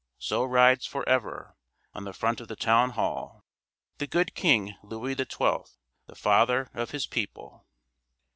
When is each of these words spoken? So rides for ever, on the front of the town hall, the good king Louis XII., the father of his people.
So 0.17 0.43
rides 0.43 0.87
for 0.87 1.07
ever, 1.07 1.55
on 1.93 2.05
the 2.05 2.11
front 2.13 2.41
of 2.41 2.47
the 2.47 2.55
town 2.55 2.89
hall, 2.97 3.45
the 3.99 4.07
good 4.07 4.33
king 4.33 4.73
Louis 4.81 5.13
XII., 5.13 5.27
the 6.07 6.15
father 6.15 6.71
of 6.73 6.89
his 6.89 7.05
people. 7.05 7.67